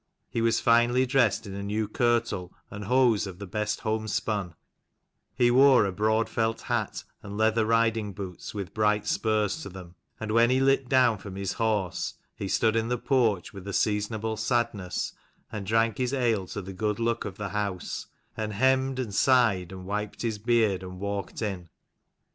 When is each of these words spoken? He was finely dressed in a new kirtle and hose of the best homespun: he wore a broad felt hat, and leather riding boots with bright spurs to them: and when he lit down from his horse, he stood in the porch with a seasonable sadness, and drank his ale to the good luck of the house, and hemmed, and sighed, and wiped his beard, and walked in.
He 0.31 0.41
was 0.41 0.59
finely 0.59 1.05
dressed 1.05 1.45
in 1.45 1.53
a 1.53 1.61
new 1.61 1.87
kirtle 1.87 2.51
and 2.71 2.85
hose 2.85 3.27
of 3.27 3.37
the 3.37 3.45
best 3.45 3.81
homespun: 3.81 4.55
he 5.35 5.51
wore 5.51 5.85
a 5.85 5.91
broad 5.91 6.27
felt 6.27 6.61
hat, 6.61 7.03
and 7.21 7.37
leather 7.37 7.67
riding 7.67 8.11
boots 8.11 8.51
with 8.51 8.73
bright 8.73 9.05
spurs 9.05 9.61
to 9.61 9.69
them: 9.69 9.93
and 10.19 10.31
when 10.31 10.49
he 10.49 10.59
lit 10.59 10.89
down 10.89 11.19
from 11.19 11.35
his 11.35 11.53
horse, 11.53 12.15
he 12.35 12.47
stood 12.47 12.75
in 12.75 12.87
the 12.87 12.97
porch 12.97 13.53
with 13.53 13.67
a 13.67 13.73
seasonable 13.73 14.37
sadness, 14.37 15.13
and 15.51 15.67
drank 15.67 15.99
his 15.99 16.15
ale 16.15 16.47
to 16.47 16.63
the 16.63 16.73
good 16.73 16.97
luck 16.99 17.23
of 17.23 17.37
the 17.37 17.49
house, 17.49 18.07
and 18.35 18.53
hemmed, 18.53 18.97
and 18.97 19.13
sighed, 19.13 19.71
and 19.71 19.85
wiped 19.85 20.23
his 20.23 20.39
beard, 20.39 20.81
and 20.81 20.99
walked 20.99 21.43
in. 21.43 21.69